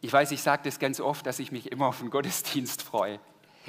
[0.00, 3.18] Ich weiß, ich sage das ganz oft, dass ich mich immer auf den Gottesdienst freue.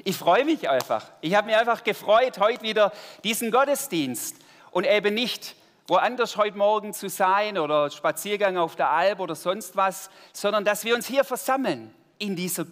[0.04, 1.12] Ich freue mich einfach.
[1.22, 2.92] Ich habe mich einfach gefreut, heute wieder
[3.24, 4.36] diesen Gottesdienst
[4.72, 5.56] und eben nicht
[5.88, 10.86] woanders heute Morgen zu sein oder Spaziergang auf der Alp oder sonst was, sondern dass
[10.86, 12.66] wir uns hier versammeln in dieser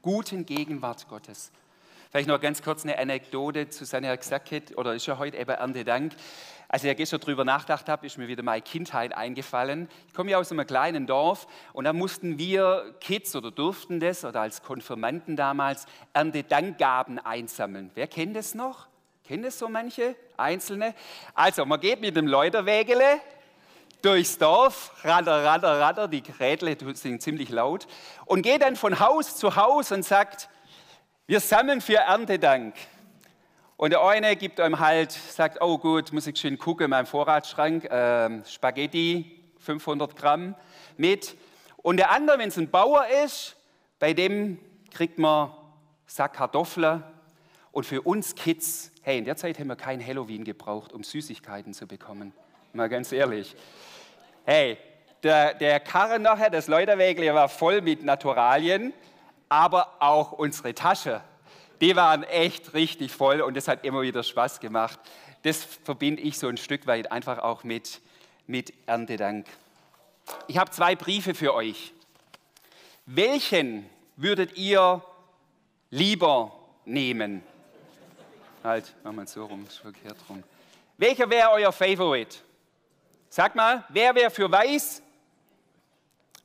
[0.00, 1.50] guten Gegenwart Gottes.
[2.12, 3.68] Vielleicht noch ganz kurz eine Anekdote.
[3.70, 6.12] Susanne hat gesagt, oder ist ja heute eben Erntedank.
[6.68, 9.88] Als ich ja gestern darüber nachgedacht habe, ist mir wieder meine Kindheit eingefallen.
[10.08, 14.26] Ich komme ja aus einem kleinen Dorf und da mussten wir Kids oder durften das
[14.26, 17.90] oder als Konfirmanden damals Erntedankgaben einsammeln.
[17.94, 18.88] Wer kennt das noch?
[19.24, 20.94] Kennen das so manche Einzelne?
[21.32, 23.20] Also, man geht mit dem Läuterwägele
[24.02, 27.86] durchs Dorf, ratter, ratter, ratter, die Geräte sind ziemlich laut,
[28.26, 30.50] und geht dann von Haus zu Haus und sagt,
[31.26, 32.74] wir sammeln für Erntedank.
[33.76, 37.06] Und der eine gibt einem halt, sagt, oh gut, muss ich schön gucken in meinem
[37.06, 40.54] Vorratsschrank, äh, Spaghetti, 500 Gramm
[40.96, 41.36] mit.
[41.76, 43.56] Und der andere, wenn es ein Bauer ist,
[43.98, 44.58] bei dem
[44.90, 45.52] kriegt man
[46.06, 47.02] Sack Kartoffeln.
[47.70, 51.72] Und für uns Kids, hey, in der Zeit haben wir kein Halloween gebraucht, um Süßigkeiten
[51.72, 52.32] zu bekommen.
[52.72, 53.56] Mal ganz ehrlich.
[54.44, 54.76] Hey,
[55.22, 58.92] der, der Karren nachher, das Läuterwägel, war voll mit Naturalien
[59.52, 61.20] aber auch unsere Tasche.
[61.82, 64.98] Die waren echt richtig voll und das hat immer wieder Spaß gemacht.
[65.42, 68.00] Das verbinde ich so ein Stück weit einfach auch mit,
[68.46, 69.46] mit Erntedank.
[70.46, 71.92] Ich habe zwei Briefe für euch.
[73.04, 73.84] Welchen
[74.16, 75.02] würdet ihr
[75.90, 77.42] lieber nehmen?
[78.64, 80.42] Halt, machen wir so rum, ist verkehrt rum.
[80.96, 82.38] Welcher wäre euer Favorite?
[83.28, 85.02] Sag mal, wer wäre für weiß?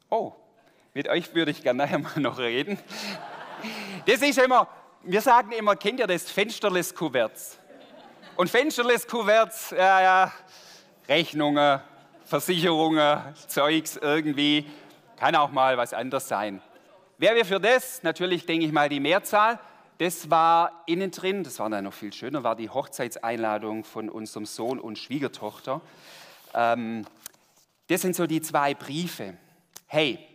[0.10, 0.34] Oh,
[0.98, 2.80] mit euch würde ich gerne nachher mal noch reden.
[4.08, 4.68] Das ist immer,
[5.04, 7.60] wir sagen immer, kennt ihr das Fensterless Kuverts?
[8.36, 10.34] Und Fensterless Kuverts, ja, ja,
[11.08, 11.82] Rechnungen,
[12.26, 14.66] Versicherungen, Zeugs irgendwie,
[15.18, 16.64] kann auch mal was anderes sein.
[17.20, 18.02] Wer wir für das?
[18.02, 19.60] Natürlich denke ich mal die Mehrzahl.
[20.00, 24.48] Das war innen drin, das war dann noch viel schöner, war die Hochzeitseinladung von unserem
[24.48, 25.80] Sohn und Schwiegertochter.
[26.56, 27.06] Ähm,
[27.86, 29.38] das sind so die zwei Briefe.
[29.86, 30.28] Hey,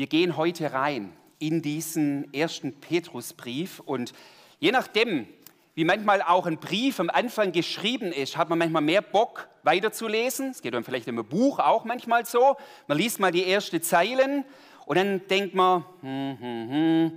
[0.00, 4.14] wir gehen heute rein in diesen ersten Petrusbrief und
[4.58, 5.28] je nachdem,
[5.74, 10.52] wie manchmal auch ein Brief am Anfang geschrieben ist, hat man manchmal mehr Bock weiterzulesen.
[10.52, 12.56] Es geht dann vielleicht im Buch auch manchmal so.
[12.88, 14.46] Man liest mal die ersten Zeilen
[14.86, 17.12] und dann denkt man, hm, hm, hm,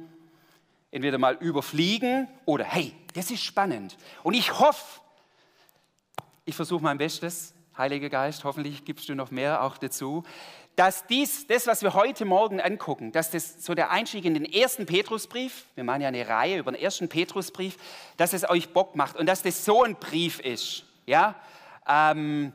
[0.92, 3.96] entweder mal überfliegen oder hey, das ist spannend.
[4.24, 5.00] Und ich hoffe,
[6.44, 10.24] ich versuche mein Bestes, Heiliger Geist, hoffentlich gibst du noch mehr auch dazu,
[10.76, 14.46] dass dies, das, was wir heute Morgen angucken, dass das so der Einstieg in den
[14.46, 17.78] ersten Petrusbrief, wir machen ja eine Reihe über den ersten Petrusbrief,
[18.18, 21.36] dass es euch Bock macht und dass das so ein Brief ist, ja,
[21.88, 22.54] ähm,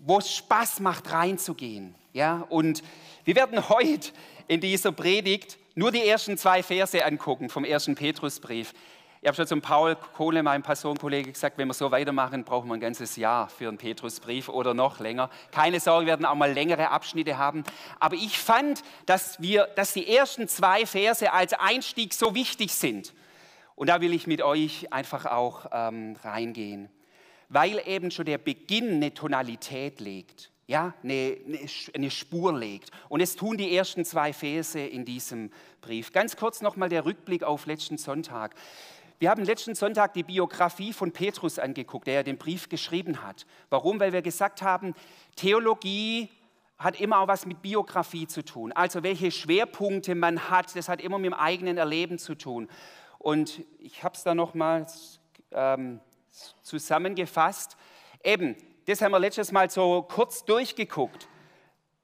[0.00, 2.46] wo es Spaß macht reinzugehen, ja.
[2.48, 2.82] Und
[3.24, 4.10] wir werden heute
[4.48, 8.74] in dieser Predigt nur die ersten zwei Verse angucken vom ersten Petrusbrief.
[9.20, 12.74] Ich habe schon zum Paul Kohle, meinem Pastorenkollege, gesagt, wenn wir so weitermachen, brauchen wir
[12.74, 15.28] ein ganzes Jahr für einen Petrusbrief oder noch länger.
[15.50, 17.64] Keine Sorge, wir werden auch mal längere Abschnitte haben.
[17.98, 23.12] Aber ich fand, dass, wir, dass die ersten zwei Verse als Einstieg so wichtig sind.
[23.74, 26.88] Und da will ich mit euch einfach auch ähm, reingehen,
[27.48, 31.38] weil eben schon der Beginn eine Tonalität legt, ja, eine,
[31.92, 32.92] eine Spur legt.
[33.08, 36.12] Und es tun die ersten zwei Verse in diesem Brief.
[36.12, 38.54] Ganz kurz nochmal der Rückblick auf letzten Sonntag.
[39.20, 43.46] Wir haben letzten Sonntag die Biografie von Petrus angeguckt, der ja den Brief geschrieben hat.
[43.68, 43.98] Warum?
[43.98, 44.94] Weil wir gesagt haben,
[45.34, 46.30] Theologie
[46.78, 48.70] hat immer auch was mit Biografie zu tun.
[48.70, 52.68] Also welche Schwerpunkte man hat, das hat immer mit dem eigenen Erleben zu tun.
[53.18, 54.86] Und ich habe es da nochmal
[55.50, 55.98] ähm,
[56.62, 57.76] zusammengefasst.
[58.22, 58.54] Eben,
[58.86, 61.26] das haben wir letztes Mal so kurz durchgeguckt.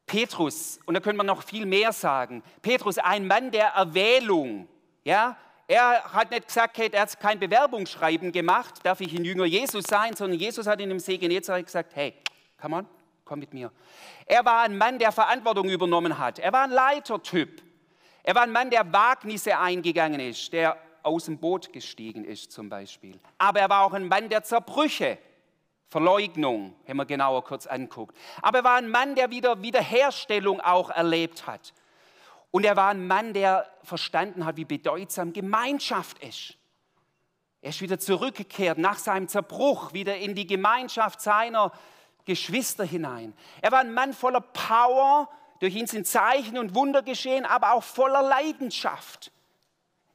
[0.07, 2.43] Petrus, und da können wir noch viel mehr sagen.
[2.61, 4.69] Petrus, ein Mann der Erwählung,
[5.05, 5.37] ja,
[5.67, 10.15] er hat nicht gesagt, er hat kein Bewerbungsschreiben gemacht, darf ich ein Jünger Jesus sein,
[10.15, 12.15] sondern Jesus hat in dem See Genezareth gesagt, hey,
[12.61, 12.87] come on,
[13.25, 13.73] komm mit mir.
[14.27, 16.39] Er war ein Mann, der Verantwortung übernommen hat.
[16.39, 17.63] Er war ein Leitertyp.
[18.23, 22.69] Er war ein Mann, der Wagnisse eingegangen ist, der aus dem Boot gestiegen ist zum
[22.69, 23.19] Beispiel.
[23.39, 25.19] Aber er war auch ein Mann der Zerbrüche,
[25.89, 28.17] Verleugnung, wenn man genauer kurz anguckt.
[28.43, 31.73] Aber er war ein Mann, der wieder Wiederherstellung auch erlebt hat.
[32.55, 36.57] Und er war ein Mann, der verstanden hat, wie bedeutsam Gemeinschaft ist.
[37.61, 41.73] Er ist wieder zurückgekehrt nach seinem Zerbruch, wieder in die Gemeinschaft seiner
[42.25, 43.35] Geschwister hinein.
[43.61, 45.29] Er war ein Mann voller Power,
[45.59, 49.33] durch ihn sind Zeichen und Wunder geschehen, aber auch voller Leidenschaft.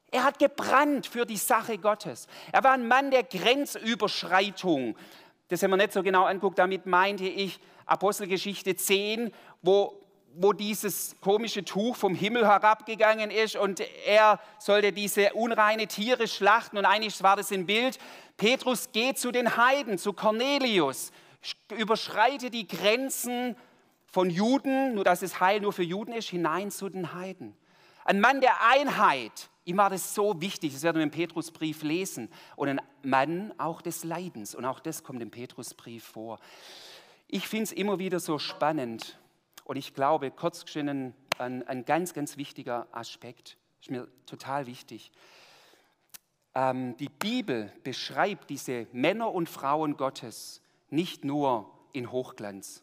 [0.10, 2.28] Er hat gebrannt für die Sache Gottes.
[2.54, 4.96] Er war ein Mann der Grenzüberschreitung.
[5.50, 6.58] Das haben wir nicht so genau anguckt.
[6.58, 10.00] Damit meinte ich Apostelgeschichte 10, wo
[10.42, 16.78] wo dieses komische Tuch vom Himmel herabgegangen ist und er sollte diese unreine Tiere schlachten.
[16.78, 18.00] Und eigentlich war das ein Bild.
[18.38, 21.12] Petrus geht zu den Heiden, zu Cornelius,
[21.78, 23.58] überschreitet die Grenzen
[24.06, 27.54] von Juden, nur dass es Heil nur für Juden ist, hinein zu den Heiden.
[28.06, 32.30] Ein Mann der Einheit, ihm war das so wichtig, das werden wir im Petrusbrief lesen.
[32.56, 36.40] Und ein Mann auch des Leidens, und auch das kommt im Petrusbrief vor.
[37.28, 39.20] Ich finde es immer wieder so spannend
[39.70, 45.12] und ich glaube, kurz geschehen, ein, ein ganz, ganz wichtiger Aspekt, ist mir total wichtig.
[46.56, 52.82] Ähm, die Bibel beschreibt diese Männer und Frauen Gottes nicht nur in Hochglanz,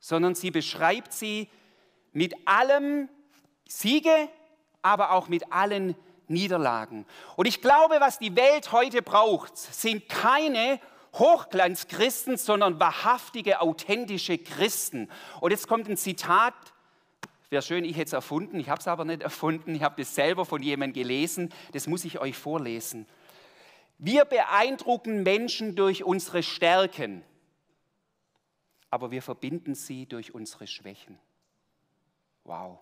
[0.00, 1.50] sondern sie beschreibt sie
[2.14, 3.10] mit allem
[3.68, 4.30] Siege,
[4.80, 5.94] aber auch mit allen
[6.26, 7.04] Niederlagen.
[7.36, 10.80] Und ich glaube, was die Welt heute braucht, sind keine
[11.14, 15.08] Hochglanzchristen, sondern wahrhaftige, authentische Christen.
[15.40, 16.54] Und jetzt kommt ein Zitat,
[17.50, 20.14] wäre schön, ich hätte es erfunden, ich habe es aber nicht erfunden, ich habe es
[20.14, 23.06] selber von jemandem gelesen, das muss ich euch vorlesen.
[23.98, 27.22] Wir beeindrucken Menschen durch unsere Stärken,
[28.90, 31.18] aber wir verbinden sie durch unsere Schwächen.
[32.42, 32.78] Wow.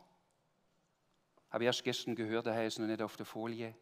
[1.50, 3.74] Habe ich erst gestern gehört, daher ist noch nicht auf der Folie.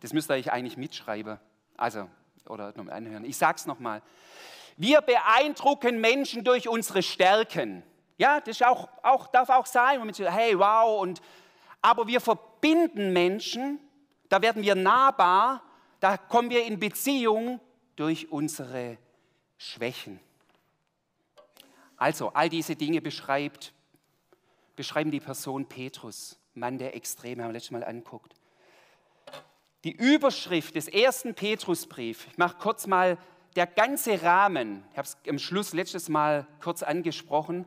[0.00, 1.38] Das müsst ihr euch eigentlich mitschreiben.
[1.78, 2.08] Also,
[2.48, 3.24] oder noch anhören.
[3.24, 4.02] Ich sage es nochmal.
[4.76, 7.82] Wir beeindrucken Menschen durch unsere Stärken.
[8.18, 9.98] Ja, das auch, auch, darf auch sein.
[10.00, 11.00] Und Menschen, hey, wow.
[11.00, 11.20] Und,
[11.80, 13.80] aber wir verbinden Menschen,
[14.28, 15.62] da werden wir nahbar,
[16.00, 17.60] da kommen wir in Beziehung
[17.96, 18.98] durch unsere
[19.56, 20.20] Schwächen.
[21.96, 23.72] Also, all diese Dinge beschreibt,
[24.74, 28.34] beschreiben die Person Petrus, Mann der Extreme, haben wir letztes Mal anguckt.
[29.84, 33.18] Die Überschrift des ersten Petrusbrief, ich mache kurz mal
[33.54, 37.66] der ganze Rahmen, ich habe es am Schluss letztes Mal kurz angesprochen.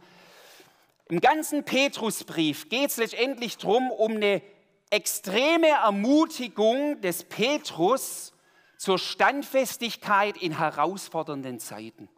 [1.10, 4.42] Im ganzen Petrusbrief geht es letztendlich darum, um eine
[4.90, 8.34] extreme Ermutigung des Petrus
[8.78, 12.10] zur Standfestigkeit in herausfordernden Zeiten.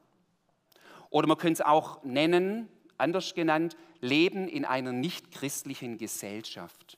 [1.10, 6.98] Oder man könnte es auch nennen, anders genannt, Leben in einer nichtchristlichen Gesellschaft.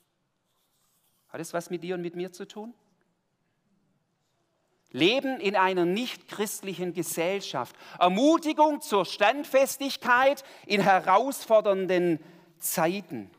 [1.30, 2.75] Hat es was mit dir und mit mir zu tun?
[4.92, 7.76] Leben in einer nichtchristlichen Gesellschaft.
[8.00, 12.20] Ermutigung zur Standfestigkeit in herausfordernden
[12.60, 13.30] Zeiten.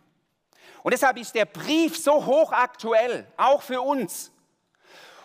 [0.82, 4.32] Und deshalb ist der Brief so hochaktuell, auch für uns.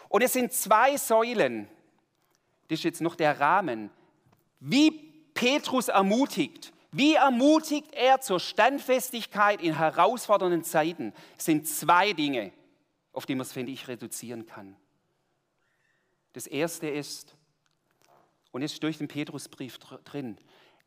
[0.09, 1.68] Und es sind zwei Säulen,
[2.68, 3.89] das ist jetzt noch der Rahmen,
[4.59, 4.91] wie
[5.33, 6.73] Petrus ermutigt.
[6.91, 11.13] Wie ermutigt er zur Standfestigkeit in herausfordernden Zeiten?
[11.38, 12.51] Sind zwei Dinge,
[13.13, 14.75] auf die man es, finde ich, reduzieren kann.
[16.37, 17.35] Das erste ist,
[18.51, 20.37] und es ist durch den Petrusbrief drin,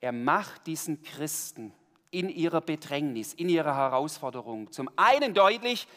[0.00, 1.72] er macht diesen Christen
[2.12, 5.88] in ihrer Bedrängnis, in ihrer Herausforderung zum einen deutlich,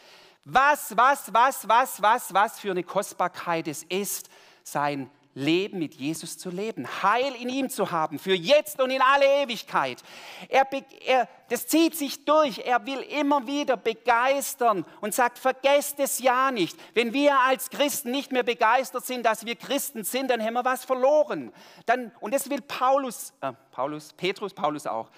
[0.44, 4.27] was, was, was, was, was, was für eine Kostbarkeit es ist,
[4.63, 9.01] sein Leben mit Jesus zu leben, Heil in ihm zu haben, für jetzt und in
[9.01, 10.03] alle Ewigkeit.
[10.47, 10.68] Er,
[11.06, 12.59] er, das zieht sich durch.
[12.59, 16.77] Er will immer wieder begeistern und sagt, vergesst es ja nicht.
[16.94, 20.65] Wenn wir als Christen nicht mehr begeistert sind, dass wir Christen sind, dann haben wir
[20.65, 21.51] was verloren.
[21.88, 25.09] Dann, und das will Paulus, äh, Paulus, Petrus, Paulus auch.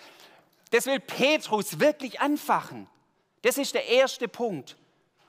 [0.71, 2.87] Das will Petrus wirklich anfachen.
[3.41, 4.77] Das ist der erste Punkt.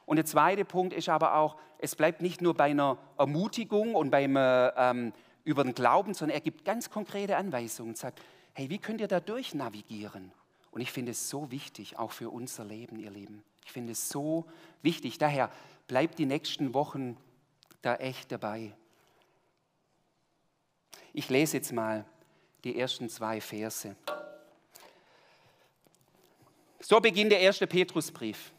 [0.06, 4.10] Und der zweite Punkt ist aber auch, es bleibt nicht nur bei einer Ermutigung und
[4.10, 5.12] beim äh, ähm,
[5.44, 8.20] über den Glauben, sondern er gibt ganz konkrete Anweisungen und sagt,
[8.54, 10.32] hey, wie könnt ihr da durchnavigieren?
[10.70, 13.42] Und ich finde es so wichtig, auch für unser Leben, ihr Lieben.
[13.64, 14.46] Ich finde es so
[14.82, 15.18] wichtig.
[15.18, 15.50] Daher
[15.88, 17.16] bleibt die nächsten Wochen
[17.82, 18.72] da echt dabei.
[21.12, 22.04] Ich lese jetzt mal
[22.62, 23.96] die ersten zwei Verse.
[26.80, 28.52] So beginnt der erste Petrusbrief.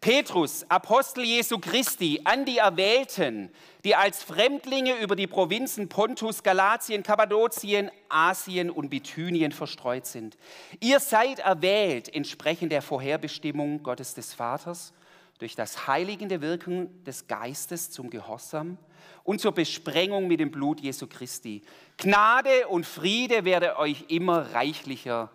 [0.00, 3.50] Petrus, Apostel Jesu Christi, an die Erwählten,
[3.84, 10.36] die als Fremdlinge über die Provinzen Pontus, Galatien, Kappadokien, Asien und Bithynien verstreut sind.
[10.80, 14.92] Ihr seid erwählt entsprechend der Vorherbestimmung Gottes des Vaters
[15.38, 18.78] durch das heiligende Wirken des Geistes zum Gehorsam
[19.24, 21.62] und zur Besprengung mit dem Blut Jesu Christi.
[21.96, 25.30] Gnade und Friede werde euch immer reichlicher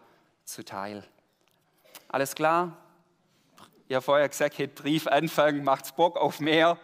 [0.46, 1.04] zuteil.
[2.08, 2.78] Alles klar?
[3.89, 6.77] Ja vorher gesagt hätte, Brief anfangen, macht's Bock auf mehr.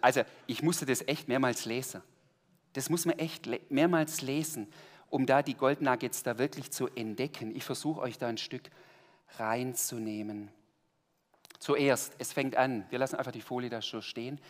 [0.00, 2.02] Also ich musste das echt mehrmals lesen.
[2.74, 4.70] Das muss man echt mehrmals lesen,
[5.08, 7.54] um da die Goldnuggets da wirklich zu entdecken.
[7.54, 8.68] Ich versuche euch da ein Stück
[9.38, 10.50] reinzunehmen.
[11.58, 14.40] Zuerst, es fängt an, wir lassen einfach die Folie da schon stehen.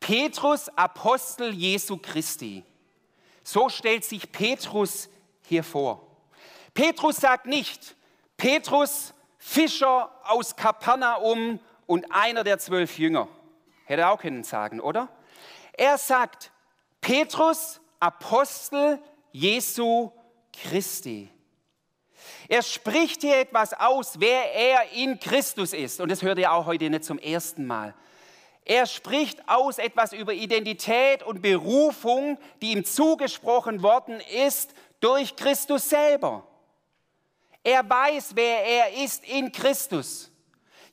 [0.00, 2.64] Petrus, Apostel Jesu Christi.
[3.42, 5.08] So stellt sich Petrus
[5.46, 6.06] hier vor.
[6.74, 7.94] Petrus sagt nicht,
[8.36, 9.13] Petrus,
[9.46, 13.28] Fischer aus Kapernaum und einer der zwölf Jünger.
[13.84, 15.10] Hätte er auch können sagen, oder?
[15.74, 16.50] Er sagt,
[17.02, 18.98] Petrus, Apostel
[19.32, 20.10] Jesu
[20.50, 21.28] Christi.
[22.48, 26.00] Er spricht hier etwas aus, wer er in Christus ist.
[26.00, 27.94] Und das hört ihr auch heute nicht zum ersten Mal.
[28.64, 35.90] Er spricht aus etwas über Identität und Berufung, die ihm zugesprochen worden ist durch Christus
[35.90, 36.46] selber.
[37.64, 40.30] Er weiß, wer er ist in Christus.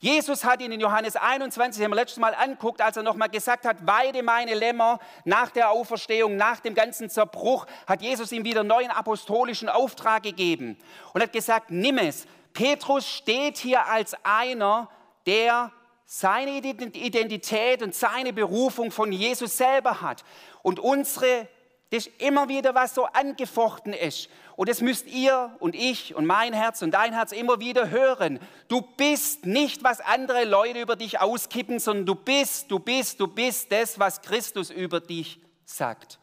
[0.00, 3.64] Jesus hat ihn in Johannes 21, haben wir letztes Mal anguckt, als er nochmal gesagt
[3.64, 8.64] hat, weide meine Lämmer nach der Auferstehung, nach dem ganzen Zerbruch, hat Jesus ihm wieder
[8.64, 10.76] neuen apostolischen Auftrag gegeben
[11.12, 12.26] und hat gesagt, nimm es.
[12.52, 14.88] Petrus steht hier als einer,
[15.26, 15.70] der
[16.04, 20.24] seine Identität und seine Berufung von Jesus selber hat.
[20.62, 21.46] Und unsere,
[21.92, 24.30] das ist immer wieder was so angefochten ist.
[24.56, 28.40] Und das müsst ihr und ich und mein Herz und dein Herz immer wieder hören.
[28.68, 33.28] Du bist nicht, was andere Leute über dich auskippen, sondern du bist, du bist, du
[33.28, 36.18] bist das, was Christus über dich sagt.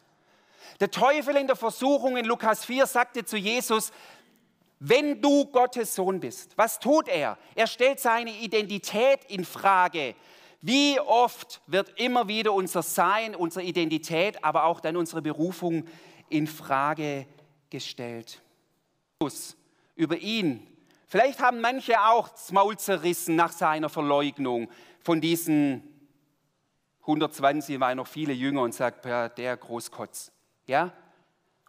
[0.80, 3.92] Der Teufel in der Versuchung in Lukas 4 sagte zu Jesus,
[4.80, 7.38] wenn du Gottes Sohn bist, was tut er?
[7.54, 10.16] Er stellt seine Identität in Frage.
[10.62, 15.86] Wie oft wird immer wieder unser Sein, unsere Identität, aber auch dann unsere Berufung
[16.28, 17.26] in Frage
[17.70, 18.42] gestellt.
[19.94, 20.66] Über ihn.
[21.06, 24.70] Vielleicht haben manche auch das Maul zerrissen nach seiner Verleugnung
[25.02, 25.82] von diesen
[27.00, 30.30] 120, waren noch viele Jünger und sagt, der Großkotz.
[30.66, 30.92] Ja?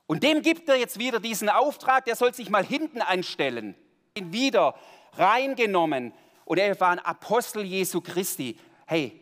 [0.05, 3.75] Und dem gibt er jetzt wieder diesen Auftrag, der soll sich mal hinten anstellen.
[4.15, 4.75] Ihn wieder
[5.13, 6.13] reingenommen
[6.45, 8.59] und er war ein Apostel Jesu Christi.
[8.91, 9.17] Hey,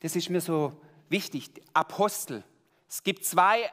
[0.00, 0.72] das ist mir so
[1.08, 1.50] wichtig.
[1.72, 2.42] Apostel.
[2.88, 3.70] Es gibt zwei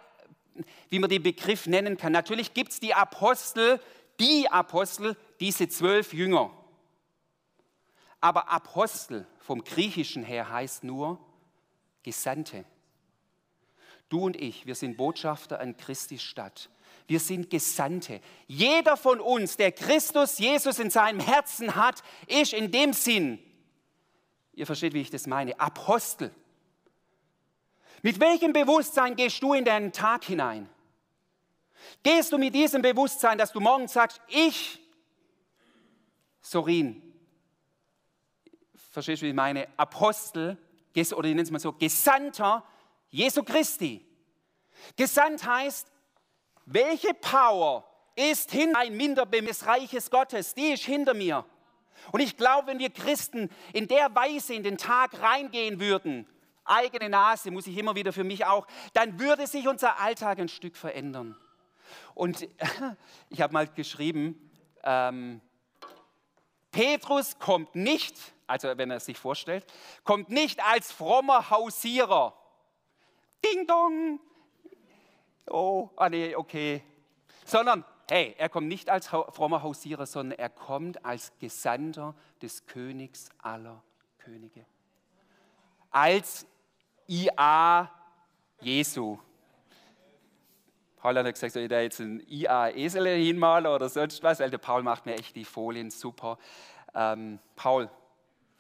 [0.89, 2.13] wie man den Begriff nennen kann.
[2.13, 3.81] Natürlich gibt es die Apostel,
[4.19, 6.51] die Apostel, diese zwölf Jünger.
[8.21, 11.19] Aber Apostel vom Griechischen her heißt nur
[12.03, 12.63] Gesandte.
[14.09, 16.69] Du und ich, wir sind Botschafter an Christi Stadt.
[17.07, 18.21] Wir sind Gesandte.
[18.45, 23.39] Jeder von uns, der Christus Jesus in seinem Herzen hat, ist in dem Sinn,
[24.55, 26.33] ihr versteht, wie ich das meine, Apostel.
[28.01, 30.69] Mit welchem Bewusstsein gehst du in deinen Tag hinein?
[32.03, 34.79] Gehst du mit diesem Bewusstsein, dass du morgen sagst, ich,
[36.41, 37.01] Sorin,
[38.91, 40.57] verstehst du, wie ich meine, Apostel,
[40.95, 42.63] oder ich nenne es mal so, Gesandter
[43.09, 44.05] Jesu Christi.
[44.95, 45.91] Gesandt heißt,
[46.65, 50.53] welche Power ist hinter ein Minderbeam des Reiches Gottes?
[50.53, 51.45] Die ist hinter mir.
[52.11, 56.27] Und ich glaube, wenn wir Christen in der Weise in den Tag reingehen würden,
[56.65, 60.49] eigene Nase, muss ich immer wieder für mich auch, dann würde sich unser Alltag ein
[60.49, 61.37] Stück verändern.
[62.13, 62.47] Und
[63.29, 64.51] ich habe mal geschrieben,
[64.83, 65.41] ähm,
[66.71, 68.15] Petrus kommt nicht,
[68.47, 69.65] also wenn er sich vorstellt,
[70.03, 72.35] kommt nicht als frommer Hausierer.
[73.43, 74.19] Ding dong.
[75.47, 76.83] Oh, ah nee, okay.
[77.45, 83.29] Sondern, hey, er kommt nicht als frommer Hausierer, sondern er kommt als Gesandter des Königs
[83.39, 83.81] aller
[84.17, 84.65] Könige.
[85.91, 86.45] Als
[87.07, 87.89] IA
[88.61, 89.17] Jesu.
[90.97, 94.39] Paul hat gesagt, soll ich da jetzt ein IA Esel hinmalen oder sonst was?
[94.39, 96.39] Weil der Paul macht mir echt die Folien super.
[96.95, 97.89] Ähm, Paul,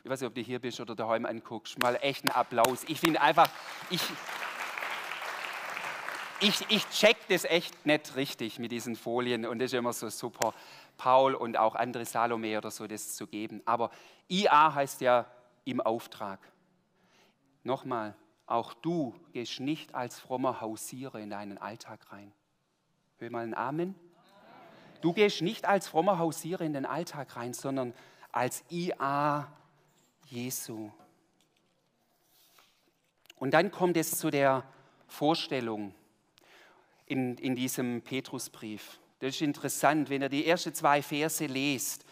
[0.03, 2.83] ich weiß nicht, ob du hier bist oder daheim anguckst, mal echt einen Applaus.
[2.87, 3.49] Ich finde einfach,
[3.89, 4.01] ich,
[6.39, 10.09] ich, ich check das echt nicht richtig mit diesen Folien und das ist immer so
[10.09, 10.53] super,
[10.97, 13.61] Paul und auch andere Salome oder so das zu geben.
[13.65, 13.91] Aber
[14.29, 15.25] IA heißt ja
[15.65, 16.39] im Auftrag.
[17.63, 18.15] Nochmal,
[18.45, 22.31] auch du gehst nicht als frommer Hausierer in deinen Alltag rein.
[23.17, 23.95] Hör mal ein Amen.
[25.01, 27.93] Du gehst nicht als frommer Hausierer in den Alltag rein, sondern
[28.31, 29.51] als IA
[30.27, 30.91] Jesu.
[33.37, 34.63] Und dann kommt es zu der
[35.07, 35.93] Vorstellung
[37.05, 38.99] in, in diesem Petrusbrief.
[39.19, 42.05] Das ist interessant, wenn ihr die ersten zwei Verse lest.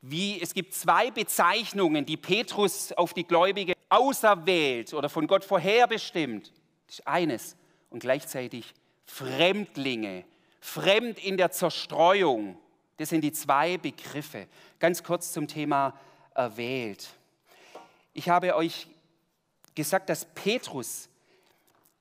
[0.00, 6.52] Wie, es gibt zwei Bezeichnungen, die Petrus auf die Gläubige auserwählt oder von Gott vorherbestimmt.
[6.86, 7.56] Das ist eines.
[7.90, 8.74] Und gleichzeitig
[9.06, 10.24] Fremdlinge,
[10.60, 12.58] fremd in der Zerstreuung.
[12.96, 14.46] Das sind die zwei Begriffe.
[14.78, 15.98] Ganz kurz zum Thema
[16.34, 17.08] erwählt.
[18.12, 18.86] Ich habe euch
[19.74, 21.08] gesagt, dass Petrus,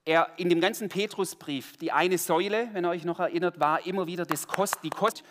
[0.05, 4.07] er in dem ganzen Petrusbrief, die eine Säule, wenn ihr euch noch erinnert, war immer
[4.07, 5.24] wieder das Kost, die Kost,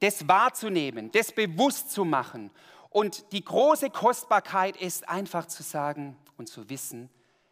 [0.00, 2.50] das wahrzunehmen, das bewusst zu machen
[2.90, 7.08] und die große Kostbarkeit ist einfach zu sagen und zu wissen,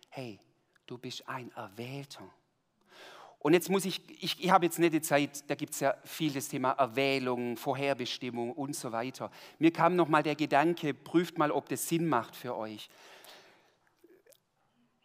[0.09, 0.41] hey,
[0.87, 2.29] du bist ein Erwählter.
[3.39, 5.95] Und jetzt muss ich, ich, ich habe jetzt nicht die Zeit, da gibt es ja
[6.05, 9.31] viel das Thema Erwählung, Vorherbestimmung und so weiter.
[9.61, 12.91] Mir kam nochmal der Gedanke, prüft mal, ob das Sinn macht für euch.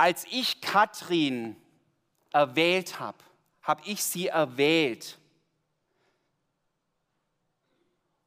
[0.03, 1.55] Als ich Katrin
[2.33, 3.19] erwählt habe,
[3.61, 5.17] habe ich sie erwählt.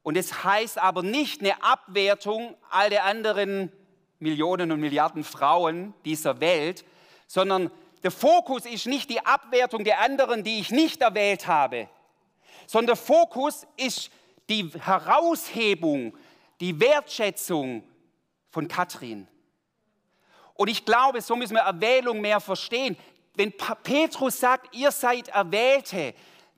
[0.01, 3.71] Und es das heißt aber nicht eine Abwertung all der anderen
[4.17, 6.83] Millionen und Milliarden Frauen dieser Welt,
[7.27, 7.69] sondern
[8.01, 11.87] der Fokus ist nicht die Abwertung der anderen, die ich nicht erwählt habe,
[12.65, 14.09] sondern der Fokus ist
[14.49, 16.17] die Heraushebung,
[16.59, 17.83] die Wertschätzung
[18.49, 19.27] von Katrin.
[20.57, 22.97] Und ich glaube, so müssen wir Erwählung mehr verstehen.
[23.35, 26.13] Wenn Petrus sagt, ihr seid Erwählte,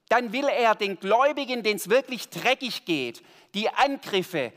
[0.08, 3.22] dann will er den Gläubigen, denen es wirklich dreckig geht,
[3.53, 4.53] die Angriffe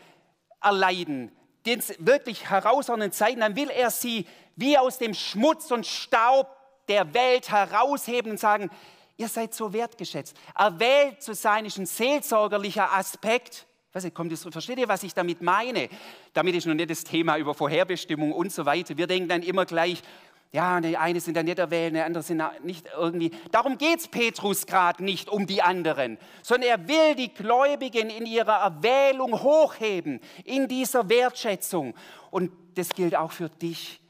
[0.62, 1.32] erleiden,
[1.66, 6.56] denen es wirklich herausfordernden Zeiten, dann will er sie wie aus dem Schmutz und Staub
[6.88, 8.70] der Welt herausheben und sagen,
[9.16, 10.36] ihr seid so wertgeschätzt.
[10.56, 13.66] Erwählt zu sein ist ein seelsorgerlicher Aspekt.
[13.92, 15.88] Weiß kommt das, versteht ihr, was ich damit meine?
[16.32, 18.96] Damit ist noch nicht das Thema über Vorherbestimmung und so weiter.
[18.96, 20.02] Wir denken dann immer gleich,
[20.50, 23.30] ja, die eine sind dann nicht erwählt, die andere sind nicht irgendwie.
[23.50, 28.26] Darum geht es Petrus gerade nicht um die anderen, sondern er will die Gläubigen in
[28.26, 31.94] ihrer Erwählung hochheben, in dieser Wertschätzung.
[32.30, 34.00] Und das gilt auch für dich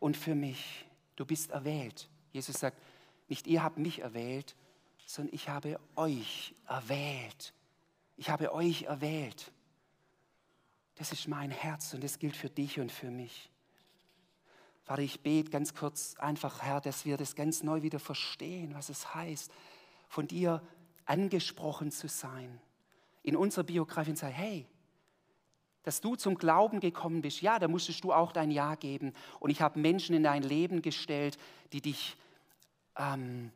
[0.00, 0.84] und für mich.
[1.14, 2.08] Du bist erwählt.
[2.32, 2.78] Jesus sagt,
[3.28, 4.56] nicht ihr habt mich erwählt,
[5.06, 7.52] sondern ich habe euch erwählt.
[8.22, 9.50] Ich habe euch erwählt.
[10.94, 13.50] Das ist mein Herz und das gilt für dich und für mich.
[14.84, 18.90] Vater, ich bete ganz kurz einfach, Herr, dass wir das ganz neu wieder verstehen, was
[18.90, 19.50] es heißt,
[20.06, 20.62] von dir
[21.04, 22.60] angesprochen zu sein.
[23.24, 24.68] In unserer Biografie sagen, hey,
[25.82, 29.14] dass du zum Glauben gekommen bist, ja, da musstest du auch dein Ja geben.
[29.40, 31.38] Und ich habe Menschen in dein Leben gestellt,
[31.72, 32.16] die dich,
[32.96, 33.50] ähm,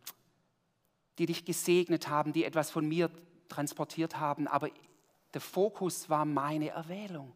[1.18, 3.12] die dich gesegnet haben, die etwas von mir
[3.48, 4.46] transportiert haben.
[4.46, 4.70] Aber
[5.34, 7.32] der Fokus war meine Erwählung.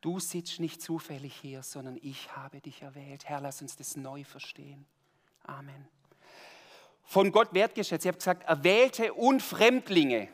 [0.00, 3.24] Du sitzt nicht zufällig hier, sondern ich habe dich erwählt.
[3.24, 4.84] Herr, lass uns das neu verstehen.
[5.44, 5.88] Amen.
[7.04, 8.04] Von Gott wertgeschätzt.
[8.04, 10.28] Ich habe gesagt, Erwählte und Fremdlinge.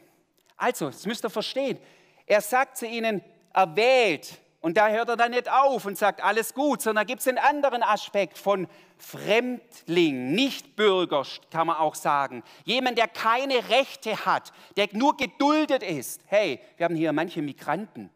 [0.57, 1.78] Also, das müsst ihr verstehen.
[2.26, 4.38] Er sagt zu ihnen, erwählt.
[4.61, 7.38] Und da hört er dann nicht auf und sagt, alles gut, sondern gibt es einen
[7.38, 8.68] anderen Aspekt von
[8.99, 12.42] Fremdling, Nichtbürger, kann man auch sagen.
[12.64, 16.20] Jemand, der keine Rechte hat, der nur geduldet ist.
[16.27, 18.11] Hey, wir haben hier manche Migranten,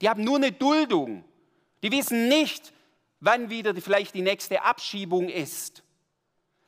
[0.00, 1.24] die haben nur eine Duldung.
[1.82, 2.72] Die wissen nicht,
[3.18, 5.82] wann wieder vielleicht die nächste Abschiebung ist.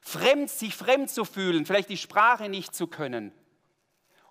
[0.01, 3.33] Fremd, sich fremd zu fühlen, vielleicht die Sprache nicht zu können.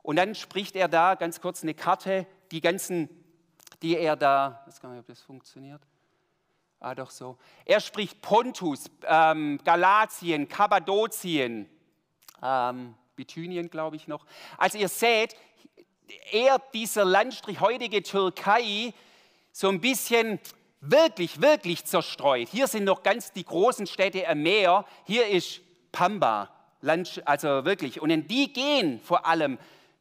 [0.02, 3.10] Und dann spricht er da ganz kurz eine Karte, die ganzen
[3.86, 5.80] die er da, ich weiß gar nicht, ob das funktioniert.
[6.80, 7.38] Ah, doch so.
[7.66, 11.70] Er spricht Pontus, ähm, Galatien, Kappadokien,
[12.42, 14.26] ähm, Bithynien, glaube ich noch.
[14.58, 15.36] Also ihr seht,
[16.32, 18.92] er, dieser Landstrich, heutige Türkei,
[19.52, 20.40] so ein bisschen
[20.82, 22.50] wirklich, wirklich zerstreut.
[22.50, 24.84] Hier sind noch ganz die großen Städte am Meer.
[25.06, 26.50] Hier ist Pamba,
[27.26, 28.02] also wirklich.
[28.02, 29.60] Und in die gehen vor allem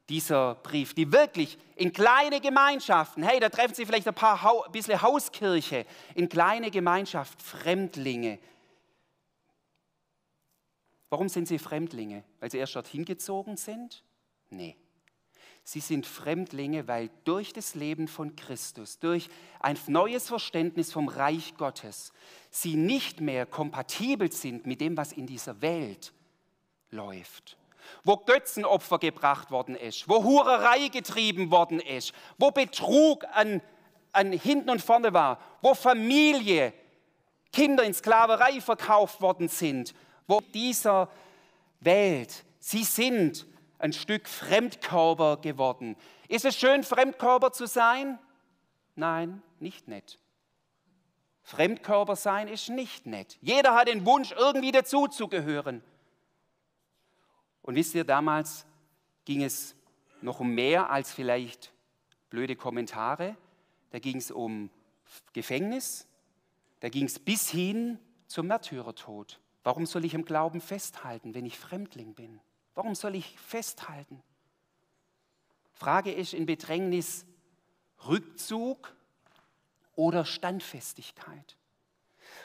[0.08, 4.72] dieser Brief, die wirklich in kleine Gemeinschaften, hey, da treffen sie vielleicht ein paar ein
[4.72, 8.38] bisschen Hauskirche, in kleine Gemeinschaft, Fremdlinge.
[11.08, 12.24] Warum sind sie Fremdlinge?
[12.40, 14.02] Weil sie erst dorthin gezogen sind?
[14.50, 14.76] Nee.
[15.66, 21.54] Sie sind Fremdlinge, weil durch das Leben von Christus, durch ein neues Verständnis vom Reich
[21.56, 22.12] Gottes,
[22.50, 26.12] sie nicht mehr kompatibel sind mit dem, was in dieser Welt
[26.90, 27.56] läuft
[28.04, 33.60] wo Götzenopfer gebracht worden ist, wo Hurerei getrieben worden ist, wo Betrug an,
[34.12, 36.72] an hinten und vorne war, wo Familie,
[37.52, 39.94] Kinder in Sklaverei verkauft worden sind,
[40.26, 41.08] wo dieser
[41.80, 43.46] Welt, sie sind
[43.78, 45.96] ein Stück Fremdkörper geworden.
[46.28, 48.18] Ist es schön, Fremdkörper zu sein?
[48.96, 50.18] Nein, nicht nett.
[51.42, 53.36] Fremdkörper sein ist nicht nett.
[53.42, 55.82] Jeder hat den Wunsch, irgendwie dazuzugehören.
[57.64, 58.66] Und wisst ihr, damals
[59.24, 59.74] ging es
[60.20, 61.72] noch um mehr als vielleicht
[62.28, 63.36] blöde Kommentare.
[63.90, 64.68] Da ging es um
[65.32, 66.06] Gefängnis,
[66.80, 69.40] da ging es bis hin zum Märtyrertod.
[69.62, 72.38] Warum soll ich im Glauben festhalten, wenn ich Fremdling bin?
[72.74, 74.22] Warum soll ich festhalten?
[75.72, 77.24] Frage ist in Bedrängnis
[78.06, 78.94] Rückzug
[79.94, 81.56] oder Standfestigkeit.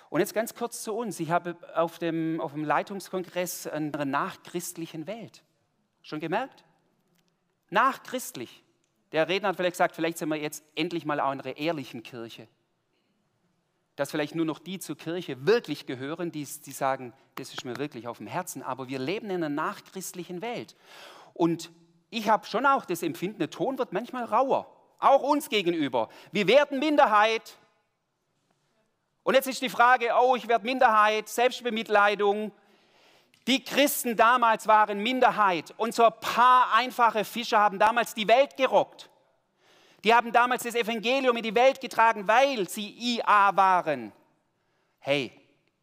[0.10, 1.19] Und jetzt ganz kurz zu uns.
[1.19, 5.43] Ich habe auf dem, auf dem Leitungskongress einer nachchristlichen Welt.
[6.02, 6.63] Schon gemerkt?
[7.69, 8.63] Nachchristlich.
[9.12, 12.04] Der Redner hat vielleicht gesagt, vielleicht sind wir jetzt endlich mal auch in einer ehrlichen
[12.04, 12.48] Kirche.
[13.95, 17.76] dass vielleicht nur noch die zur Kirche wirklich gehören, die, die sagen, das ist mir
[17.76, 18.63] wirklich auf dem Herzen.
[18.63, 20.78] Aber wir leben in einer nachchristlichen Welt.
[21.34, 21.69] Und
[22.10, 26.08] ich habe schon auch das Empfinden, der Ton wird manchmal rauer, auch uns gegenüber.
[26.32, 27.58] Wir werden Minderheit.
[29.23, 32.51] Und jetzt ist die Frage, oh, ich werde Minderheit, Selbstbemitleidung.
[33.47, 38.55] Die Christen damals waren Minderheit und so ein paar einfache Fischer haben damals die Welt
[38.58, 39.10] gerockt.
[40.03, 44.12] Die haben damals das Evangelium in die Welt getragen, weil sie IA waren.
[44.99, 45.32] Hey,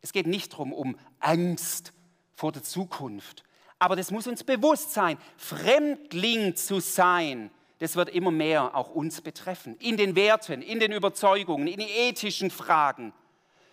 [0.01, 1.93] es geht nicht darum, um Angst
[2.35, 3.43] vor der Zukunft.
[3.79, 5.19] Aber das muss uns bewusst sein.
[5.37, 9.77] Fremdling zu sein, das wird immer mehr auch uns betreffen.
[9.81, 13.13] In den Werten, in den Überzeugungen, in den ethischen Fragen.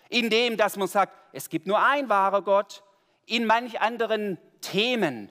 [0.09, 2.83] In dem, dass man sagt, es gibt nur ein wahrer Gott.
[3.25, 5.29] In manch anderen Themen.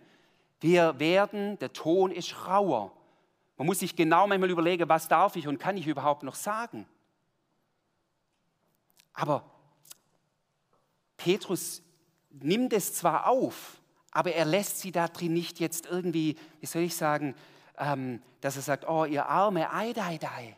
[0.61, 2.93] Wir werden, der Ton ist rauer.
[3.57, 6.87] Man muss sich genau manchmal überlegen, was darf ich und kann ich überhaupt noch sagen.
[9.13, 9.45] Aber
[11.17, 11.83] Petrus
[12.31, 13.81] nimmt es zwar auf,
[14.11, 17.35] aber er lässt sie da drin nicht jetzt irgendwie, wie soll ich sagen,
[17.79, 20.57] ähm, dass er sagt, oh, ihr arme Eideidei.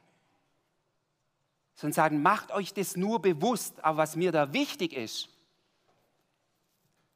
[1.75, 5.29] Sondern sagen, macht euch das nur bewusst, aber was mir da wichtig ist,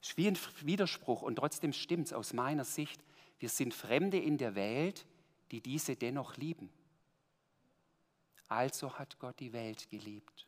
[0.01, 3.03] ist wie ein Widerspruch und trotzdem stimmt es aus meiner Sicht.
[3.39, 5.07] Wir sind Fremde in der Welt,
[5.51, 6.71] die diese dennoch lieben.
[8.49, 10.47] Also hat Gott die Welt geliebt.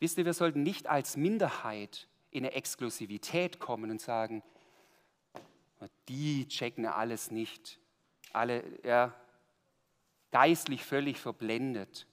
[0.00, 4.42] Wisst ihr, wir sollten nicht als Minderheit in eine Exklusivität kommen und sagen,
[6.08, 7.78] die checken alles nicht,
[8.32, 9.14] alle ja,
[10.30, 12.06] geistlich völlig verblendet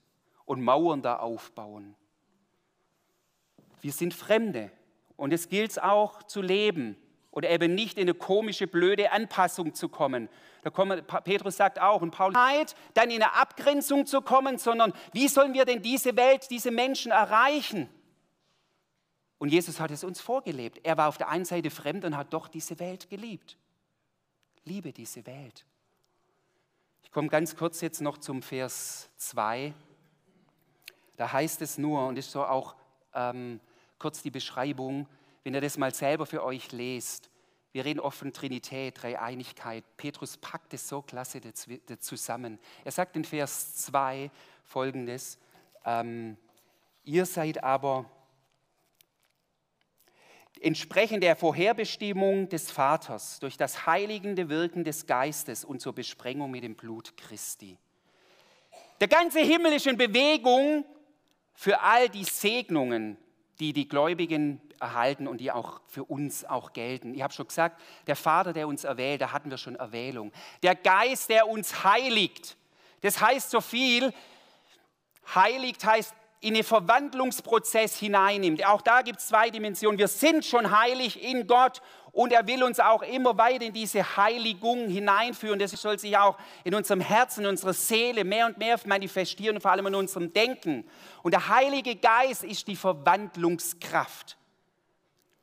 [0.44, 1.94] und Mauern da aufbauen.
[3.80, 4.70] Wir sind Fremde
[5.16, 6.96] und es gilt auch zu leben
[7.30, 10.28] oder eben nicht in eine komische, blöde Anpassung zu kommen.
[10.62, 12.36] Da kommen, Petrus sagt auch, und Paulus,
[12.94, 17.12] dann in eine Abgrenzung zu kommen, sondern wie sollen wir denn diese Welt, diese Menschen
[17.12, 17.88] erreichen?
[19.38, 20.80] Und Jesus hat es uns vorgelebt.
[20.82, 23.56] Er war auf der einen Seite fremd und hat doch diese Welt geliebt.
[24.64, 25.64] Liebe diese Welt.
[27.08, 29.72] Ich komme ganz kurz jetzt noch zum Vers 2.
[31.16, 32.76] Da heißt es nur, und ist so auch
[33.14, 33.60] ähm,
[33.98, 35.08] kurz die Beschreibung,
[35.42, 37.30] wenn ihr das mal selber für euch lest.
[37.72, 39.84] Wir reden oft von Trinität, Dreieinigkeit.
[39.96, 41.40] Petrus packt es so klasse
[41.98, 42.58] zusammen.
[42.84, 44.30] Er sagt in Vers 2
[44.62, 45.38] folgendes:
[45.86, 46.36] ähm,
[47.04, 48.04] Ihr seid aber
[50.62, 56.64] entsprechend der Vorherbestimmung des Vaters durch das heiligende Wirken des Geistes und zur Besprengung mit
[56.64, 57.78] dem Blut Christi.
[59.00, 60.84] Der ganze Himmel ist in Bewegung
[61.54, 63.16] für all die Segnungen,
[63.60, 67.14] die die Gläubigen erhalten und die auch für uns auch gelten.
[67.14, 70.32] Ich habe schon gesagt, der Vater, der uns erwählt, da hatten wir schon Erwählung.
[70.62, 72.56] Der Geist, der uns heiligt,
[73.00, 74.12] das heißt so viel,
[75.34, 78.64] heiligt heißt in den Verwandlungsprozess hineinnimmt.
[78.64, 79.98] Auch da gibt es zwei Dimensionen.
[79.98, 84.16] Wir sind schon heilig in Gott und er will uns auch immer weiter in diese
[84.16, 85.58] Heiligung hineinführen.
[85.58, 89.72] Das soll sich auch in unserem Herzen, in unserer Seele mehr und mehr manifestieren, vor
[89.72, 90.88] allem in unserem Denken.
[91.22, 94.36] Und der Heilige Geist ist die Verwandlungskraft.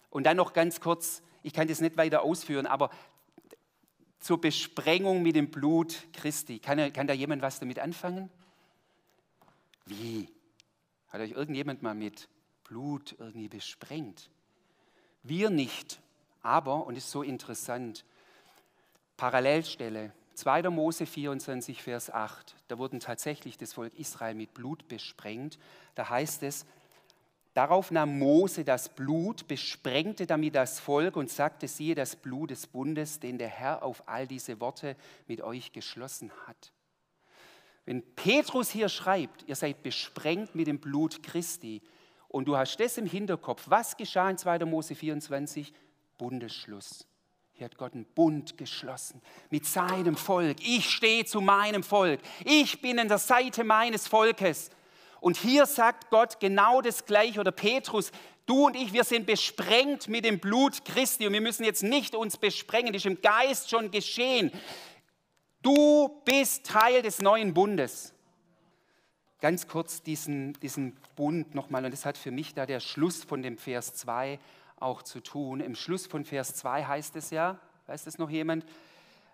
[0.10, 2.89] Und dann noch ganz kurz, ich kann das nicht weiter ausführen, aber
[4.19, 6.60] zur Besprengung mit dem Blut Christi.
[6.60, 8.29] Kann, kann da jemand was damit anfangen?
[9.86, 10.29] Wie?
[11.15, 12.28] Hat euch irgendjemand mal mit
[12.65, 14.30] Blut irgendwie besprengt?
[15.23, 16.01] Wir nicht,
[16.41, 18.04] aber, und ist so interessant,
[19.15, 20.63] Parallelstelle, 2.
[20.63, 25.58] Mose 24, Vers 8, da wurden tatsächlich das Volk Israel mit Blut besprengt.
[25.95, 26.65] Da heißt es,
[27.54, 32.67] darauf nahm Mose das Blut, besprengte damit das Volk und sagte, siehe das Blut des
[32.67, 34.97] Bundes, den der Herr auf all diese Worte
[35.28, 36.73] mit euch geschlossen hat.
[37.86, 41.82] Wenn Petrus hier schreibt, ihr seid besprengt mit dem Blut Christi
[42.28, 44.65] und du hast das im Hinterkopf, was geschah in 2.
[44.65, 45.71] Mose 24?
[46.17, 47.08] Bundesschluss.
[47.54, 50.58] Hier hat Gott einen Bund geschlossen mit seinem Volk.
[50.62, 52.19] Ich stehe zu meinem Volk.
[52.43, 54.71] Ich bin an der Seite meines Volkes.
[55.21, 58.12] Und hier sagt Gott genau das Gleiche, oder Petrus,
[58.45, 62.13] du und ich, wir sind besprengt mit dem Blut Christi und wir müssen jetzt nicht
[62.13, 64.52] uns besprengen, das ist im Geist schon geschehen.
[65.65, 68.13] Du bist Teil des neuen Bundes.
[69.41, 73.41] Ganz kurz diesen, diesen Bund nochmal, und das hat für mich da der Schluss von
[73.41, 74.38] dem Vers 2
[74.80, 75.62] auch zu tun.
[75.62, 78.63] Im Schluss von Vers 2 heißt es ja, weiß das noch jemand,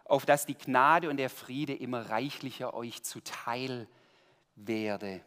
[0.06, 3.90] auf dass die Gnade und der Friede immer reichlicher euch zuteil
[4.56, 5.20] werde.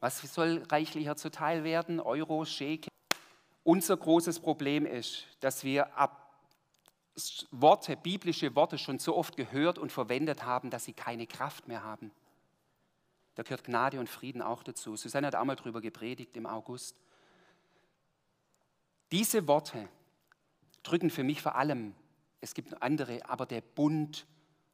[0.00, 2.00] Was soll reichlicher zuteil werden?
[2.00, 2.90] Euro, Schekel?
[3.62, 6.29] Unser großes Problem ist, dass wir ab
[7.50, 11.82] Worte, biblische Worte schon so oft gehört und verwendet haben, dass sie keine Kraft mehr
[11.82, 12.10] haben.
[13.34, 14.96] Da gehört Gnade und Frieden auch dazu.
[14.96, 16.96] Susanne hat einmal darüber gepredigt im August.
[19.12, 19.88] Diese Worte
[20.82, 21.94] drücken für mich vor allem,
[22.40, 24.26] es gibt andere, aber der Bund,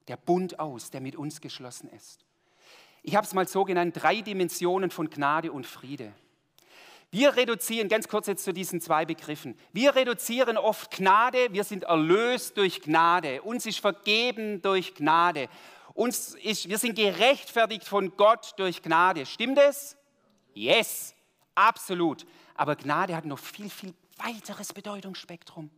[0.09, 2.25] der Bund aus, der mit uns geschlossen ist.
[3.03, 6.13] Ich habe es mal so genannt, drei Dimensionen von Gnade und Friede.
[7.17, 11.85] Wir reduzieren, ganz kurz jetzt zu diesen zwei Begriffen, wir reduzieren oft Gnade, wir sind
[11.85, 15.49] erlöst durch Gnade, uns ist vergeben durch Gnade,
[15.95, 19.25] uns ist, wir sind gerechtfertigt von Gott durch Gnade.
[19.25, 19.97] Stimmt es?
[20.53, 21.15] Yes,
[21.55, 22.27] absolut.
[22.55, 25.71] Aber Gnade hat noch viel, viel weiteres Bedeutungsspektrum.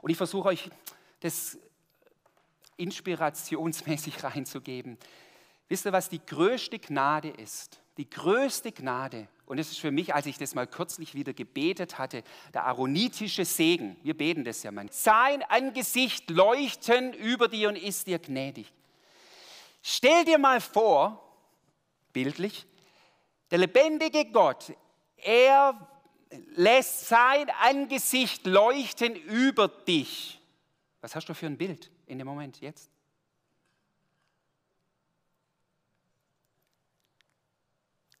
[0.00, 0.68] Und ich versuche euch
[1.20, 1.60] das
[2.76, 4.98] inspirationsmäßig reinzugeben.
[5.68, 7.80] Wisst ihr, was die größte Gnade ist?
[7.98, 11.98] Die größte Gnade, und das ist für mich, als ich das mal kürzlich wieder gebetet
[11.98, 13.98] hatte, der aaronitische Segen.
[14.02, 14.98] Wir beten das ja manchmal.
[14.98, 18.72] Sein Angesicht leuchten über dir und ist dir gnädig.
[19.82, 21.22] Stell dir mal vor,
[22.14, 22.64] bildlich,
[23.50, 24.72] der lebendige Gott,
[25.16, 25.86] er
[26.56, 30.40] lässt sein Angesicht leuchten über dich.
[31.02, 32.90] Was hast du für ein Bild in dem Moment jetzt?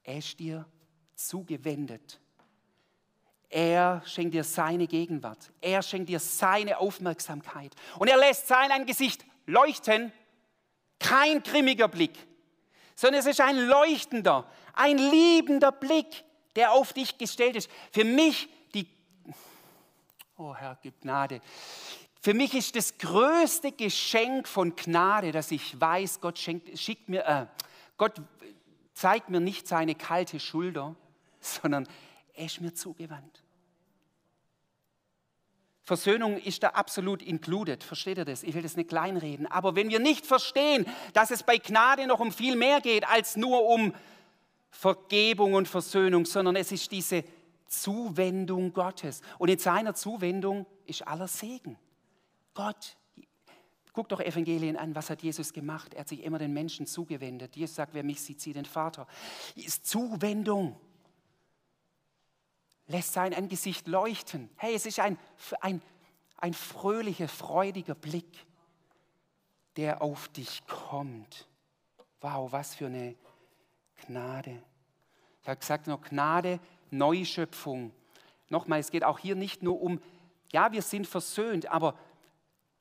[0.02, 0.66] Er ist dir
[1.14, 2.20] zugewendet.
[3.48, 5.50] Er schenkt dir seine Gegenwart.
[5.60, 7.74] Er schenkt dir seine Aufmerksamkeit.
[7.98, 10.12] Und er lässt sein Angesicht leuchten.
[10.98, 12.16] Kein grimmiger Blick,
[12.94, 16.24] sondern es ist ein leuchtender, ein liebender Blick
[16.56, 17.70] der auf dich gestellt ist.
[17.90, 18.86] Für mich die,
[20.36, 21.40] oh Herr, gib Gnade.
[22.20, 27.24] Für mich ist das größte Geschenk von Gnade, dass ich weiß, Gott schenkt, schickt mir,
[27.26, 27.46] äh,
[27.96, 28.20] Gott
[28.94, 30.94] zeigt mir nicht seine kalte Schulter,
[31.62, 31.86] sondern
[32.34, 33.42] er ist mir zugewandt.
[35.84, 38.44] Versöhnung ist da absolut included, versteht ihr das?
[38.44, 39.48] Ich will das nicht kleinreden.
[39.48, 43.36] Aber wenn wir nicht verstehen, dass es bei Gnade noch um viel mehr geht als
[43.36, 43.92] nur um
[44.70, 47.24] Vergebung und Versöhnung, sondern es ist diese
[47.66, 49.22] Zuwendung Gottes.
[49.38, 51.76] Und in seiner Zuwendung ist aller Segen.
[52.54, 52.96] Gott,
[53.92, 55.94] guck doch Evangelien an, was hat Jesus gemacht?
[55.94, 57.56] Er hat sich immer den Menschen zugewendet.
[57.56, 59.06] Jesus sagt, wer mich sieht, sieht den Vater.
[59.56, 60.76] Ist Zuwendung.
[62.86, 64.50] Lässt sein Angesicht leuchten.
[64.56, 65.18] Hey, es ist ein,
[65.60, 65.80] ein,
[66.36, 68.46] ein fröhlicher, freudiger Blick,
[69.76, 71.48] der auf dich kommt.
[72.20, 73.16] Wow, was für eine
[74.06, 74.62] Gnade.
[75.42, 77.92] Ich habe gesagt, noch Gnade, Neuschöpfung.
[78.48, 80.00] Nochmal, es geht auch hier nicht nur um,
[80.52, 81.98] ja, wir sind versöhnt, aber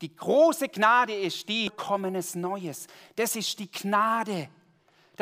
[0.01, 2.87] die große Gnade ist die, kommenes Neues.
[3.15, 4.49] Das ist die Gnade,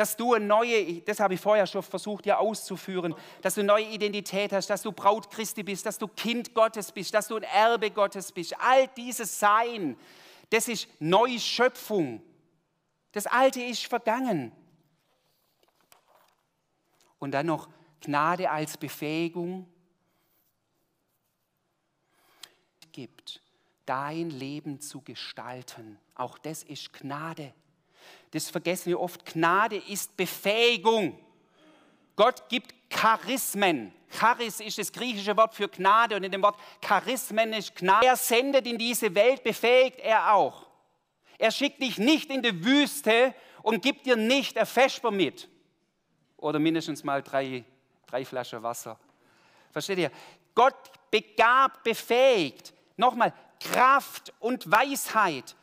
[0.00, 3.66] dass du eine neue, das habe ich vorher schon versucht ja auszuführen, dass du eine
[3.66, 7.36] neue Identität hast, dass du Braut Christi bist, dass du Kind Gottes bist, dass du
[7.36, 8.58] ein Erbe Gottes bist.
[8.58, 9.98] All dieses Sein,
[10.48, 12.22] das ist Neuschöpfung.
[13.12, 14.52] Das Alte ist vergangen.
[17.18, 17.68] Und dann noch
[18.00, 19.68] Gnade als Befähigung
[22.92, 23.42] gibt,
[23.84, 25.98] dein Leben zu gestalten.
[26.14, 27.52] Auch das ist Gnade.
[28.30, 29.24] Das vergessen wir oft.
[29.24, 31.18] Gnade ist Befähigung.
[32.16, 33.92] Gott gibt Charismen.
[34.10, 38.06] Charis ist das griechische Wort für Gnade und in dem Wort Charismen ist Gnade.
[38.06, 40.66] Er sendet in diese Welt, befähigt er auch.
[41.38, 45.48] Er schickt dich nicht in die Wüste und gibt dir nicht ein Vesper mit
[46.36, 47.64] oder mindestens mal drei,
[48.06, 48.98] drei Flaschen Wasser.
[49.70, 50.10] Versteht ihr?
[50.54, 52.74] Gott begabt, befähigt.
[52.96, 55.54] Nochmal, Kraft und Weisheit.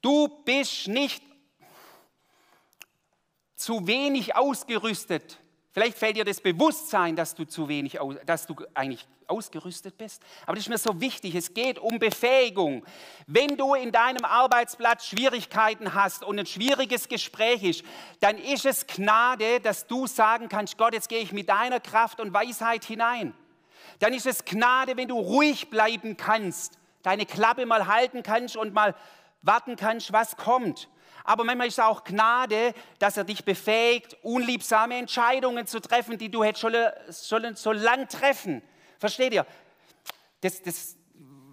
[0.00, 1.25] Du bist nicht
[3.56, 5.38] zu wenig ausgerüstet
[5.76, 10.22] Vielleicht fällt dir das Bewusstsein, dass du zu wenig, dass du eigentlich ausgerüstet bist.
[10.46, 11.34] Aber das ist mir so wichtig.
[11.34, 12.82] Es geht um Befähigung.
[13.26, 17.84] Wenn du in deinem Arbeitsplatz Schwierigkeiten hast und ein schwieriges Gespräch ist,
[18.20, 22.20] dann ist es Gnade, dass du sagen kannst, Gott, jetzt gehe ich mit deiner Kraft
[22.20, 23.34] und Weisheit hinein.
[23.98, 28.72] Dann ist es Gnade, wenn du ruhig bleiben kannst, deine Klappe mal halten kannst und
[28.72, 28.94] mal
[29.42, 30.88] warten kannst, was kommt
[31.26, 36.30] aber manchmal ist es auch Gnade, dass er dich befähigt, unliebsame Entscheidungen zu treffen, die
[36.30, 38.62] du hättest sollen, so lang treffen.
[38.98, 39.44] Versteht ihr?
[40.40, 40.96] Das, das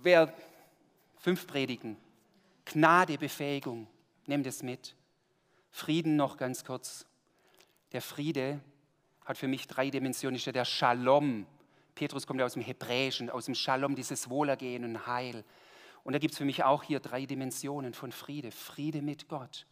[0.03, 0.31] wäre
[1.17, 1.97] fünf Predigen.
[2.65, 3.87] Gnade, Befähigung.
[4.27, 4.95] Nimm das mit.
[5.71, 7.07] Frieden noch ganz kurz.
[7.93, 8.59] Der Friede
[9.25, 10.35] hat für mich drei Dimensionen.
[10.35, 11.47] Ist ja der Shalom.
[11.95, 15.43] Petrus kommt ja aus dem Hebräischen, aus dem Shalom, dieses Wohlergehen und Heil.
[16.03, 18.51] Und da gibt es für mich auch hier drei Dimensionen von Friede.
[18.51, 19.65] Friede mit Gott.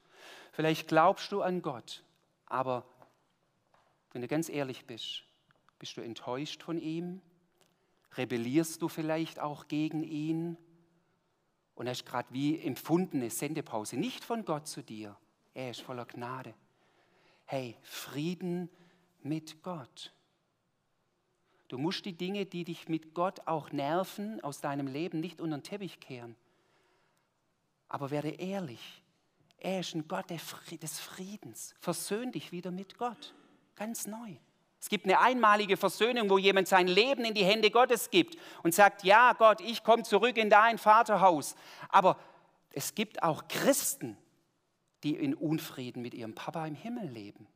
[0.51, 2.03] Vielleicht glaubst du an Gott,
[2.45, 2.85] aber
[4.11, 5.23] wenn du ganz ehrlich bist,
[5.79, 7.21] bist du enttäuscht von ihm?
[8.13, 10.57] Rebellierst du vielleicht auch gegen ihn?
[11.75, 15.17] Und er ist gerade wie empfundene Sendepause, nicht von Gott zu dir.
[15.53, 16.53] Er ist voller Gnade.
[17.45, 18.69] Hey, Frieden
[19.21, 20.13] mit Gott.
[21.71, 25.57] Du musst die Dinge, die dich mit Gott auch nerven, aus deinem Leben nicht unter
[25.57, 26.35] den Teppich kehren.
[27.87, 29.01] Aber werde ehrlich.
[29.57, 31.73] Er ist ein Gott des Friedens.
[31.79, 33.33] Versöhn dich wieder mit Gott.
[33.77, 34.35] Ganz neu.
[34.81, 38.73] Es gibt eine einmalige Versöhnung, wo jemand sein Leben in die Hände Gottes gibt und
[38.73, 41.55] sagt, ja Gott, ich komme zurück in dein Vaterhaus.
[41.87, 42.19] Aber
[42.71, 44.17] es gibt auch Christen,
[45.03, 47.47] die in Unfrieden mit ihrem Papa im Himmel leben.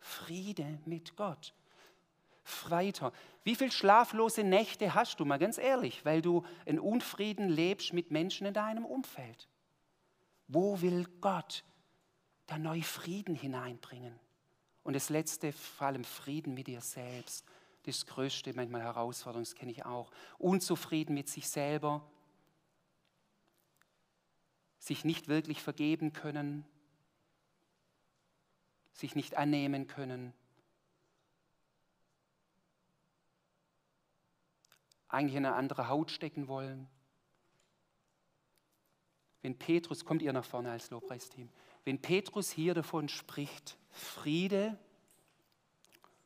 [0.00, 1.54] Friede mit Gott.
[2.70, 3.12] Weiter.
[3.44, 8.10] Wie viele schlaflose Nächte hast du, mal ganz ehrlich, weil du in Unfrieden lebst mit
[8.10, 9.48] Menschen in deinem Umfeld?
[10.48, 11.64] Wo will Gott
[12.46, 14.18] da neu Frieden hineinbringen?
[14.82, 17.44] Und das Letzte, vor allem Frieden mit dir selbst.
[17.82, 20.10] Das Größte, manchmal Herausforderung, das kenne ich auch.
[20.38, 22.08] Unzufrieden mit sich selber,
[24.78, 26.64] sich nicht wirklich vergeben können,
[28.92, 30.32] sich nicht annehmen können.
[35.08, 36.88] Eigentlich in eine andere Haut stecken wollen.
[39.42, 41.48] Wenn Petrus, kommt ihr nach vorne als Lobpreisteam,
[41.84, 44.76] wenn Petrus hier davon spricht, Friede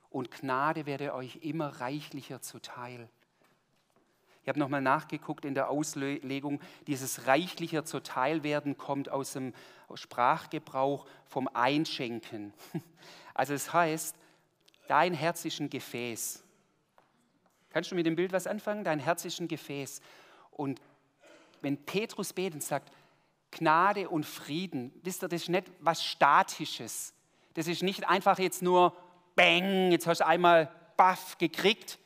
[0.08, 3.10] und Gnade werde euch immer reichlicher zuteil.
[4.42, 9.52] Ich habe nochmal nachgeguckt in der Auslegung, dieses reichlicher zuteilwerden kommt aus dem
[9.94, 12.52] Sprachgebrauch vom Einschenken.
[13.32, 14.16] Also es heißt,
[14.86, 16.44] dein Herz ist ein Gefäß.
[17.70, 18.84] Kannst du mit dem Bild was anfangen?
[18.84, 20.00] Dein Herz ist ein Gefäß.
[20.50, 20.80] Und
[21.62, 22.90] wenn Petrus betend sagt,
[23.52, 27.14] Gnade und Frieden, wisst ihr, das ist nicht was Statisches.
[27.54, 28.96] Das ist nicht einfach jetzt nur
[29.34, 31.98] Bang, jetzt hast du einmal Baff gekriegt,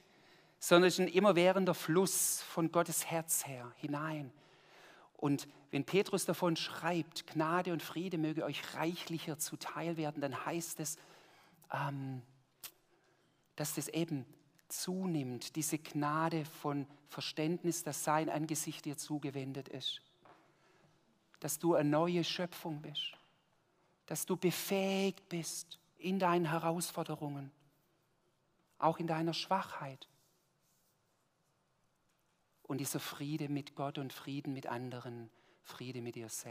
[0.59, 4.33] sondern es ist ein immerwährender Fluss von Gottes Herz her hinein.
[5.17, 10.81] Und wenn Petrus davon schreibt, Gnade und Friede möge euch reichlicher zuteil werden, dann heißt
[10.81, 10.97] es,
[11.73, 12.23] ähm,
[13.57, 14.25] dass das eben
[14.69, 20.01] zunimmt, diese Gnade von Verständnis, dass sein Angesicht dir zugewendet ist,
[21.41, 23.15] dass du eine neue Schöpfung bist
[24.07, 27.51] dass du befähigt bist in deinen Herausforderungen,
[28.79, 30.09] auch in deiner Schwachheit.
[32.63, 35.31] Und dieser Friede mit Gott und Frieden mit anderen,
[35.63, 36.45] Friede mit dir selbst.